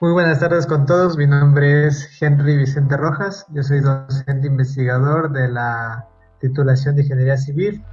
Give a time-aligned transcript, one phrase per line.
[0.00, 1.18] Muy buenas tardes con todos.
[1.18, 3.44] Mi nombre es Henry Vicente Rojas.
[3.50, 6.08] Yo soy docente investigador de la
[6.40, 7.84] titulación de Ingeniería Civil.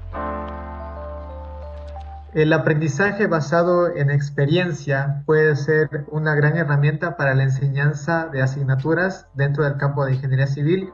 [2.33, 9.27] El aprendizaje basado en experiencia puede ser una gran herramienta para la enseñanza de asignaturas
[9.33, 10.93] dentro del campo de Ingeniería Civil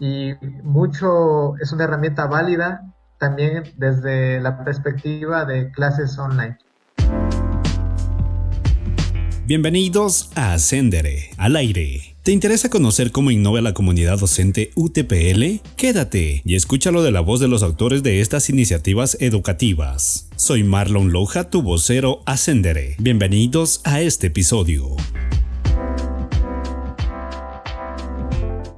[0.00, 2.82] y mucho es una herramienta válida
[3.18, 6.58] también desde la perspectiva de clases online.
[9.46, 12.16] Bienvenidos a Ascendere, al aire.
[12.24, 15.64] ¿Te interesa conocer cómo innova la comunidad docente UTPL?
[15.76, 20.28] Quédate y escúchalo de la voz de los autores de estas iniciativas educativas.
[20.34, 22.96] Soy Marlon Loja, tu vocero Ascendere.
[22.98, 24.96] Bienvenidos a este episodio.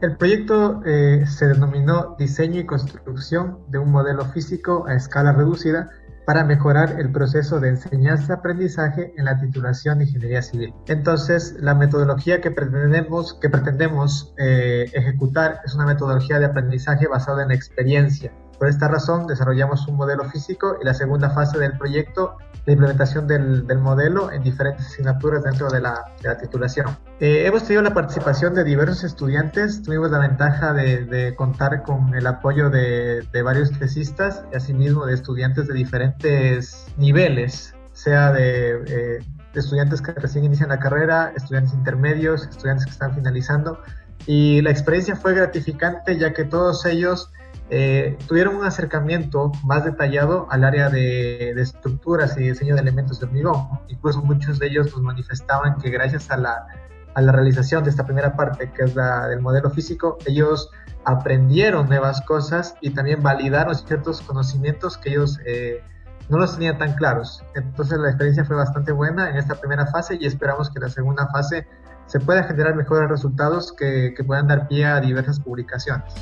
[0.02, 5.88] El proyecto eh, se denominó Diseño y Construcción de un modelo físico a escala reducida
[6.28, 10.74] para mejorar el proceso de enseñanza-aprendizaje en la titulación de Ingeniería Civil.
[10.86, 17.44] Entonces, la metodología que pretendemos, que pretendemos eh, ejecutar es una metodología de aprendizaje basada
[17.44, 18.30] en experiencia.
[18.58, 22.36] Por esta razón, desarrollamos un modelo físico y la segunda fase del proyecto
[22.68, 26.04] la implementación del, modelo en diferentes asignaturas dentro de la,
[26.38, 26.86] titulación.
[27.18, 32.26] Eh, hemos tenido la participación de diversos estudiantes, tuvimos la ventaja de, contar con el
[32.26, 39.60] apoyo de, varios tesistas y asimismo de estudiantes de diferentes niveles, sea de, eh, de
[39.60, 43.80] estudiantes que recién inician la carrera, estudiantes intermedios, estudiantes que están finalizando.
[44.26, 47.30] Y la experiencia fue gratificante ya que todos ellos
[47.70, 53.26] eh, tuvieron un acercamiento más detallado al área de, estructuras y diseño de elementos de
[53.26, 53.68] hormigón.
[53.88, 56.66] Incluso muchos de ellos nos manifestaban que gracias a la,
[57.14, 60.70] a la realización de esta primera parte, que es la del modelo físico, ellos
[61.04, 65.82] aprendieron nuevas cosas y también validaron ciertos conocimientos que ellos eh,
[66.30, 67.44] no los tenían tan claros.
[67.54, 71.28] Entonces la experiencia fue bastante buena en esta primera fase y esperamos que la segunda
[71.28, 71.66] fase
[72.06, 76.14] se pueda generar mejores resultados que, que puedan dar pie a diversas publicaciones.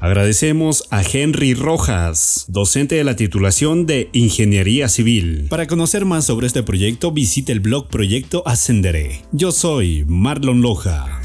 [0.00, 5.46] Agradecemos a Henry Rojas, docente de la titulación de Ingeniería Civil.
[5.50, 9.22] Para conocer más sobre este proyecto, visite el blog Proyecto Ascenderé.
[9.32, 11.20] Yo soy Marlon Loja.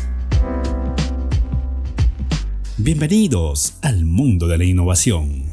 [2.77, 5.52] Bienvenidos al mundo de la innovación.